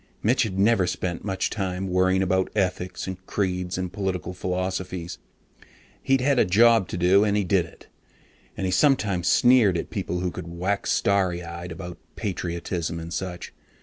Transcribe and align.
Mitch 0.23 0.41
had 0.41 0.57
never 0.57 0.87
spent 0.87 1.23
much 1.23 1.51
time 1.51 1.87
worrying 1.87 2.23
about 2.23 2.49
ethics 2.55 3.05
and 3.05 3.23
creeds 3.27 3.77
and 3.77 3.93
political 3.93 4.33
philosophies. 4.33 5.19
He'd 6.01 6.21
had 6.21 6.39
a 6.39 6.43
job 6.43 6.87
to 6.87 6.97
do, 6.97 7.23
and 7.23 7.37
he 7.37 7.43
did 7.43 7.67
it, 7.67 7.85
and 8.57 8.65
he 8.65 8.71
sometimes 8.71 9.27
sneered 9.27 9.77
at 9.77 9.91
people 9.91 10.21
who 10.21 10.31
could 10.31 10.47
wax 10.47 10.91
starry 10.91 11.43
eyed 11.43 11.71
about 11.71 11.99
patriotism 12.15 12.99
and 12.99 13.13
such. 13.13 13.53